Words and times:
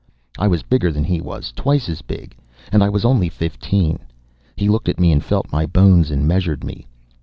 I 0.39 0.47
was 0.47 0.63
bigger 0.63 0.91
than 0.91 1.03
he 1.03 1.21
was 1.21 1.53
twice 1.55 1.87
as 1.87 2.01
big, 2.01 2.35
and 2.71 2.83
I 2.83 2.89
was 2.89 3.05
only 3.05 3.29
fifteen. 3.29 3.99
He 4.55 4.67
looked 4.67 4.89
at 4.89 4.99
me 4.99 5.11
and 5.11 5.23
felt 5.23 5.51
my 5.51 5.67
bones 5.67 6.09
and 6.09 6.27
measured 6.27 6.63
me. 6.63 6.87